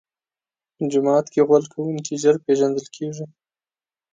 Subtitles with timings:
[0.91, 3.25] جومات کې غول کوونکی ژر پېژندل کېږي.